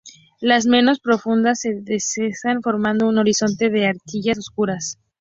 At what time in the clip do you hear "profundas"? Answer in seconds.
0.99-1.59